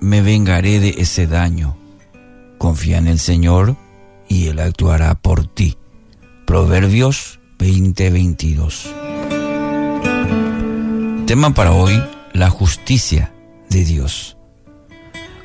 me 0.00 0.22
vengaré 0.22 0.80
de 0.80 0.94
ese 0.96 1.26
daño. 1.26 1.76
Confía 2.56 2.96
en 2.96 3.08
el 3.08 3.18
Señor 3.18 3.76
y 4.26 4.46
Él 4.46 4.58
actuará 4.58 5.14
por 5.14 5.46
ti. 5.46 5.76
Proverbios 6.46 7.38
20:22. 7.58 8.86
Tema 11.26 11.52
para 11.52 11.72
hoy, 11.72 12.02
la 12.32 12.48
justicia 12.48 13.34
de 13.68 13.84
Dios. 13.84 14.38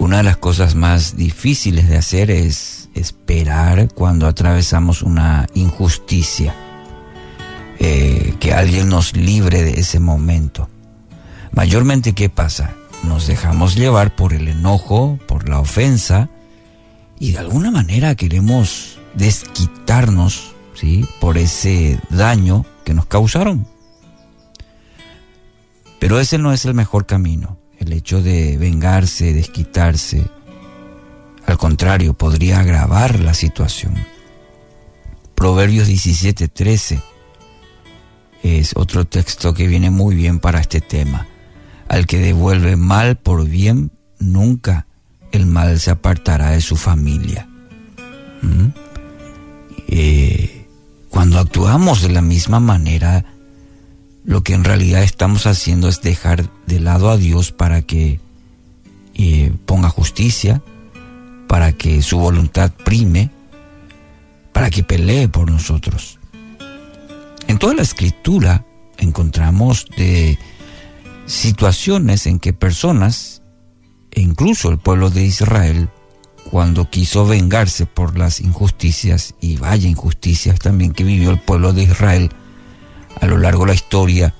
Una 0.00 0.16
de 0.16 0.22
las 0.24 0.38
cosas 0.38 0.74
más 0.74 1.16
difíciles 1.16 1.88
de 1.88 1.98
hacer 1.98 2.32
es 2.32 2.88
esperar 2.94 3.86
cuando 3.94 4.26
atravesamos 4.26 5.02
una 5.02 5.46
injusticia, 5.54 6.52
eh, 7.78 8.34
que 8.40 8.52
alguien 8.52 8.88
nos 8.88 9.16
libre 9.16 9.62
de 9.62 9.78
ese 9.78 10.00
momento. 10.00 10.68
Mayormente, 11.52 12.12
¿qué 12.12 12.28
pasa? 12.28 12.74
Nos 13.04 13.26
dejamos 13.26 13.76
llevar 13.76 14.14
por 14.14 14.32
el 14.32 14.48
enojo, 14.48 15.18
por 15.26 15.48
la 15.48 15.60
ofensa, 15.60 16.28
y 17.18 17.32
de 17.32 17.38
alguna 17.38 17.70
manera 17.70 18.14
queremos 18.14 18.98
desquitarnos 19.14 20.54
¿sí? 20.74 21.06
por 21.20 21.38
ese 21.38 21.98
daño 22.10 22.64
que 22.84 22.94
nos 22.94 23.06
causaron. 23.06 23.66
Pero 25.98 26.20
ese 26.20 26.38
no 26.38 26.52
es 26.52 26.64
el 26.64 26.74
mejor 26.74 27.06
camino, 27.06 27.58
el 27.78 27.92
hecho 27.92 28.22
de 28.22 28.56
vengarse, 28.58 29.32
desquitarse. 29.32 30.26
Al 31.46 31.56
contrario, 31.58 32.14
podría 32.14 32.60
agravar 32.60 33.20
la 33.20 33.34
situación. 33.34 33.94
Proverbios 35.34 35.88
17:13 35.88 37.02
es 38.42 38.72
otro 38.76 39.06
texto 39.06 39.54
que 39.54 39.66
viene 39.66 39.90
muy 39.90 40.14
bien 40.14 40.38
para 40.38 40.60
este 40.60 40.80
tema. 40.80 41.26
Al 41.88 42.06
que 42.06 42.18
devuelve 42.18 42.76
mal 42.76 43.16
por 43.16 43.46
bien, 43.46 43.90
nunca 44.18 44.86
el 45.32 45.46
mal 45.46 45.78
se 45.80 45.90
apartará 45.90 46.50
de 46.50 46.60
su 46.60 46.76
familia. 46.76 47.48
¿Mm? 48.42 48.68
Eh, 49.88 50.66
cuando 51.10 51.38
actuamos 51.38 52.02
de 52.02 52.10
la 52.10 52.22
misma 52.22 52.60
manera, 52.60 53.24
lo 54.24 54.42
que 54.42 54.54
en 54.54 54.64
realidad 54.64 55.02
estamos 55.02 55.46
haciendo 55.46 55.88
es 55.88 56.02
dejar 56.02 56.50
de 56.66 56.80
lado 56.80 57.10
a 57.10 57.16
Dios 57.16 57.52
para 57.52 57.82
que 57.82 58.20
eh, 59.14 59.52
ponga 59.64 59.88
justicia, 59.88 60.62
para 61.46 61.72
que 61.72 62.02
su 62.02 62.18
voluntad 62.18 62.72
prime, 62.84 63.30
para 64.52 64.68
que 64.70 64.82
pelee 64.82 65.28
por 65.28 65.50
nosotros. 65.50 66.18
En 67.46 67.58
toda 67.58 67.74
la 67.74 67.82
escritura 67.82 68.64
encontramos 68.98 69.86
de 69.96 70.38
situaciones 71.26 72.26
en 72.26 72.38
que 72.38 72.52
personas, 72.52 73.42
e 74.12 74.20
incluso 74.20 74.70
el 74.70 74.78
pueblo 74.78 75.10
de 75.10 75.24
Israel, 75.24 75.90
cuando 76.50 76.88
quiso 76.88 77.26
vengarse 77.26 77.86
por 77.86 78.16
las 78.16 78.40
injusticias, 78.40 79.34
y 79.40 79.56
vaya 79.56 79.88
injusticias 79.88 80.58
también 80.58 80.92
que 80.92 81.04
vivió 81.04 81.30
el 81.30 81.40
pueblo 81.40 81.72
de 81.72 81.82
Israel 81.82 82.30
a 83.20 83.26
lo 83.26 83.38
largo 83.38 83.62
de 83.62 83.68
la 83.68 83.74
historia, 83.74 84.34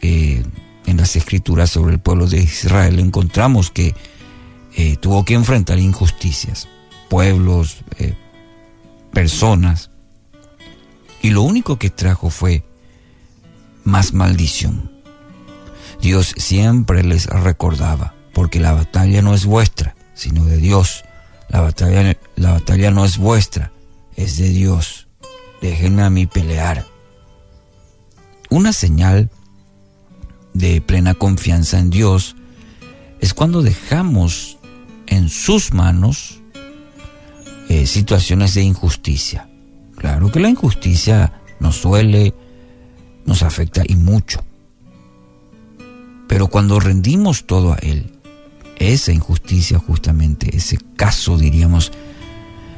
eh, 0.00 0.44
en 0.86 0.96
las 0.96 1.16
escrituras 1.16 1.70
sobre 1.70 1.94
el 1.94 2.00
pueblo 2.00 2.26
de 2.26 2.38
Israel, 2.38 2.98
encontramos 2.98 3.70
que 3.70 3.94
eh, 4.76 4.96
tuvo 4.96 5.24
que 5.24 5.34
enfrentar 5.34 5.78
injusticias, 5.78 6.68
pueblos, 7.08 7.78
eh, 7.98 8.14
personas, 9.12 9.90
y 11.22 11.30
lo 11.30 11.42
único 11.42 11.78
que 11.78 11.88
trajo 11.88 12.28
fue 12.28 12.64
más 13.84 14.12
maldición. 14.12 14.93
Dios 16.04 16.34
siempre 16.36 17.02
les 17.02 17.24
recordaba, 17.24 18.14
porque 18.34 18.60
la 18.60 18.74
batalla 18.74 19.22
no 19.22 19.32
es 19.32 19.46
vuestra, 19.46 19.96
sino 20.12 20.44
de 20.44 20.58
Dios. 20.58 21.02
La 21.48 21.62
batalla, 21.62 22.14
la 22.36 22.52
batalla 22.52 22.90
no 22.90 23.06
es 23.06 23.16
vuestra, 23.16 23.72
es 24.14 24.36
de 24.36 24.50
Dios. 24.50 25.08
Déjenme 25.62 26.02
a 26.02 26.10
mí 26.10 26.26
pelear. 26.26 26.84
Una 28.50 28.74
señal 28.74 29.30
de 30.52 30.82
plena 30.82 31.14
confianza 31.14 31.78
en 31.78 31.88
Dios 31.88 32.36
es 33.18 33.32
cuando 33.32 33.62
dejamos 33.62 34.58
en 35.06 35.30
sus 35.30 35.72
manos 35.72 36.42
eh, 37.70 37.86
situaciones 37.86 38.52
de 38.52 38.62
injusticia. 38.62 39.48
Claro 39.96 40.30
que 40.30 40.40
la 40.40 40.50
injusticia 40.50 41.40
nos 41.60 41.80
duele, 41.80 42.34
nos 43.24 43.42
afecta 43.42 43.84
y 43.88 43.96
mucho. 43.96 44.44
Pero 46.28 46.48
cuando 46.48 46.80
rendimos 46.80 47.46
todo 47.46 47.72
a 47.72 47.76
Él, 47.76 48.10
esa 48.76 49.12
injusticia 49.12 49.78
justamente, 49.78 50.56
ese 50.56 50.78
caso 50.96 51.38
diríamos, 51.38 51.92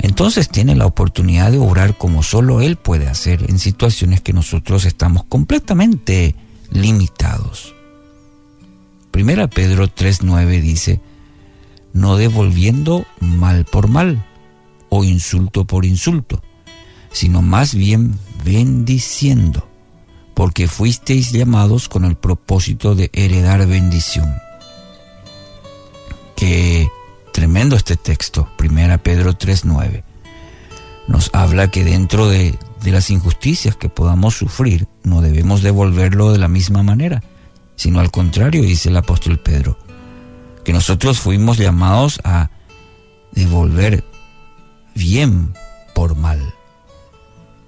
entonces 0.00 0.48
tiene 0.48 0.74
la 0.76 0.86
oportunidad 0.86 1.50
de 1.50 1.58
obrar 1.58 1.96
como 1.96 2.22
solo 2.22 2.60
Él 2.60 2.76
puede 2.76 3.08
hacer 3.08 3.48
en 3.48 3.58
situaciones 3.58 4.20
que 4.20 4.32
nosotros 4.32 4.84
estamos 4.84 5.24
completamente 5.24 6.34
limitados. 6.70 7.74
Primera 9.10 9.48
Pedro 9.48 9.86
3.9 9.88 10.60
dice, 10.60 11.00
no 11.92 12.16
devolviendo 12.16 13.06
mal 13.20 13.64
por 13.64 13.88
mal 13.88 14.24
o 14.88 15.04
insulto 15.04 15.66
por 15.66 15.84
insulto, 15.84 16.42
sino 17.10 17.42
más 17.42 17.74
bien 17.74 18.18
bendiciendo 18.44 19.67
porque 20.38 20.68
fuisteis 20.68 21.32
llamados 21.32 21.88
con 21.88 22.04
el 22.04 22.14
propósito 22.14 22.94
de 22.94 23.10
heredar 23.12 23.66
bendición. 23.66 24.36
Qué 26.36 26.88
tremendo 27.32 27.74
este 27.74 27.96
texto, 27.96 28.48
1 28.56 28.98
Pedro 29.02 29.32
3.9. 29.32 30.04
Nos 31.08 31.30
habla 31.32 31.72
que 31.72 31.82
dentro 31.82 32.28
de, 32.28 32.56
de 32.84 32.92
las 32.92 33.10
injusticias 33.10 33.74
que 33.74 33.88
podamos 33.88 34.36
sufrir, 34.36 34.86
no 35.02 35.22
debemos 35.22 35.62
devolverlo 35.62 36.30
de 36.30 36.38
la 36.38 36.46
misma 36.46 36.84
manera, 36.84 37.20
sino 37.74 37.98
al 37.98 38.12
contrario, 38.12 38.62
dice 38.62 38.90
el 38.90 38.96
apóstol 38.96 39.40
Pedro, 39.40 39.76
que 40.64 40.72
nosotros 40.72 41.18
fuimos 41.18 41.58
llamados 41.58 42.20
a 42.22 42.50
devolver 43.32 44.04
bien 44.94 45.52
por 45.96 46.14
mal, 46.14 46.54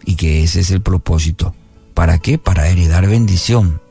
y 0.04 0.14
que 0.14 0.44
ese 0.44 0.60
es 0.60 0.70
el 0.70 0.82
propósito 0.82 1.52
¿Para 2.00 2.19
qué? 2.19 2.38
Para 2.38 2.66
heredar 2.66 3.06
bendición. 3.06 3.83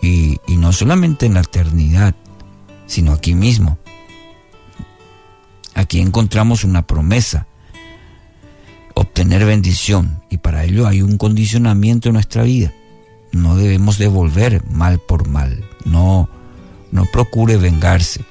Y, 0.00 0.40
no 0.48 0.72
solamente 0.72 1.24
en 1.24 1.34
la 1.34 1.42
eternidad, 1.42 2.16
sino 2.86 3.12
aquí 3.12 3.36
mismo. 3.36 3.78
Aquí 5.72 6.00
encontramos 6.00 6.64
una 6.64 6.84
promesa, 6.84 7.46
obtener 8.94 9.44
bendición, 9.44 10.20
y 10.30 10.38
para 10.38 10.64
ello 10.64 10.88
hay 10.88 11.00
un 11.00 11.16
condicionamiento 11.16 12.08
en 12.08 12.14
nuestra 12.14 12.42
vida. 12.42 12.72
No 13.30 13.54
debemos 13.54 13.98
devolver 13.98 14.64
mal 14.68 14.98
por 14.98 15.28
mal, 15.28 15.64
no, 15.84 16.28
no 16.90 17.04
procure 17.04 17.56
vengarse. 17.56 18.24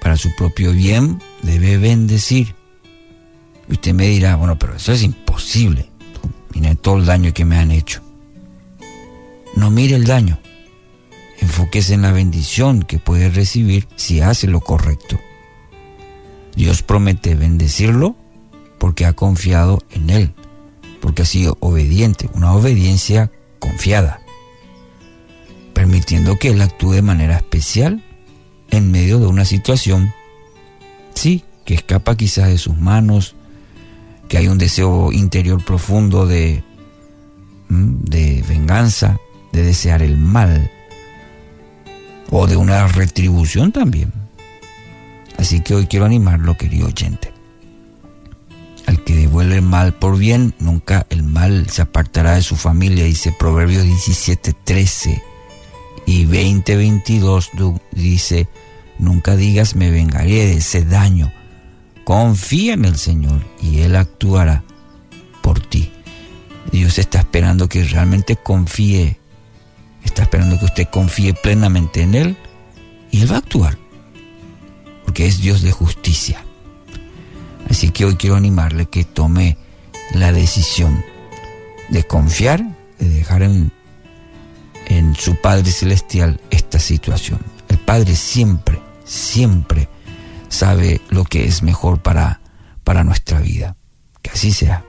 Para 0.00 0.16
su 0.16 0.32
propio 0.36 0.70
bien 0.70 1.20
debe 1.42 1.78
bendecir. 1.78 2.54
Y 3.68 3.72
usted 3.72 3.92
me 3.92 4.06
dirá, 4.06 4.36
bueno, 4.36 4.56
pero 4.56 4.76
eso 4.76 4.92
es 4.92 5.02
imposible. 5.02 5.91
Mire 6.54 6.74
todo 6.74 6.96
el 6.98 7.06
daño 7.06 7.32
que 7.32 7.44
me 7.44 7.58
han 7.58 7.70
hecho. 7.70 8.02
No 9.56 9.70
mire 9.70 9.96
el 9.96 10.04
daño. 10.04 10.38
Enfóquese 11.40 11.94
en 11.94 12.02
la 12.02 12.12
bendición 12.12 12.82
que 12.82 12.98
puede 12.98 13.30
recibir 13.30 13.88
si 13.96 14.20
hace 14.20 14.46
lo 14.46 14.60
correcto. 14.60 15.18
Dios 16.54 16.82
promete 16.82 17.34
bendecirlo 17.34 18.16
porque 18.78 19.06
ha 19.06 19.12
confiado 19.12 19.82
en 19.90 20.10
Él, 20.10 20.34
porque 21.00 21.22
ha 21.22 21.26
sido 21.26 21.56
obediente, 21.60 22.28
una 22.34 22.52
obediencia 22.52 23.30
confiada, 23.58 24.20
permitiendo 25.72 26.36
que 26.38 26.48
Él 26.48 26.60
actúe 26.60 26.92
de 26.92 27.02
manera 27.02 27.36
especial 27.36 28.04
en 28.70 28.90
medio 28.90 29.18
de 29.18 29.26
una 29.26 29.44
situación, 29.44 30.12
sí, 31.14 31.44
que 31.64 31.74
escapa 31.74 32.16
quizás 32.16 32.48
de 32.48 32.58
sus 32.58 32.76
manos, 32.76 33.36
que 34.32 34.38
hay 34.38 34.48
un 34.48 34.56
deseo 34.56 35.12
interior 35.12 35.62
profundo 35.62 36.24
de, 36.24 36.64
de 37.68 38.42
venganza, 38.48 39.20
de 39.52 39.62
desear 39.62 40.00
el 40.00 40.16
mal 40.16 40.70
o 42.30 42.46
de 42.46 42.56
una 42.56 42.88
retribución 42.88 43.72
también. 43.72 44.10
Así 45.36 45.60
que 45.60 45.74
hoy 45.74 45.86
quiero 45.86 46.06
animarlo, 46.06 46.56
querido 46.56 46.86
oyente. 46.86 47.30
Al 48.86 49.04
que 49.04 49.14
devuelve 49.14 49.56
el 49.56 49.62
mal 49.62 49.92
por 49.92 50.16
bien, 50.16 50.54
nunca 50.58 51.06
el 51.10 51.24
mal 51.24 51.68
se 51.68 51.82
apartará 51.82 52.36
de 52.36 52.42
su 52.42 52.56
familia, 52.56 53.04
dice 53.04 53.36
Proverbios 53.38 53.84
17, 53.84 54.54
13 54.64 55.22
y 56.06 56.24
20, 56.24 56.74
22 56.74 57.50
dice, 57.90 58.48
nunca 58.98 59.36
digas 59.36 59.76
me 59.76 59.90
vengaré 59.90 60.46
de 60.46 60.54
ese 60.54 60.86
daño 60.86 61.30
Confía 62.04 62.74
en 62.74 62.84
el 62.84 62.96
Señor 62.96 63.40
y 63.60 63.80
Él 63.80 63.96
actuará 63.96 64.64
por 65.40 65.60
ti. 65.60 65.90
Dios 66.70 66.98
está 66.98 67.20
esperando 67.20 67.68
que 67.68 67.84
realmente 67.84 68.36
confíe, 68.36 69.18
está 70.04 70.22
esperando 70.22 70.58
que 70.58 70.64
usted 70.64 70.88
confíe 70.90 71.34
plenamente 71.34 72.02
en 72.02 72.14
Él 72.14 72.36
Y 73.10 73.22
Él 73.22 73.30
va 73.30 73.36
a 73.36 73.38
actuar, 73.38 73.78
porque 75.04 75.26
es 75.26 75.40
Dios 75.40 75.62
de 75.62 75.72
justicia. 75.72 76.44
Así 77.68 77.90
que 77.90 78.04
hoy 78.04 78.16
quiero 78.16 78.36
animarle 78.36 78.86
que 78.86 79.04
tome 79.04 79.56
la 80.14 80.32
decisión 80.32 81.04
de 81.88 82.04
confiar, 82.04 82.64
de 82.98 83.08
dejar 83.08 83.42
en, 83.42 83.72
en 84.86 85.14
su 85.14 85.36
Padre 85.36 85.70
Celestial 85.70 86.40
esta 86.50 86.78
situación. 86.78 87.40
El 87.68 87.78
Padre 87.78 88.16
siempre, 88.16 88.80
siempre 89.04 89.88
sabe 90.52 91.00
lo 91.08 91.24
que 91.24 91.46
es 91.46 91.62
mejor 91.62 92.02
para, 92.02 92.40
para 92.84 93.04
nuestra 93.04 93.40
vida. 93.40 93.76
Que 94.20 94.30
así 94.30 94.52
sea. 94.52 94.84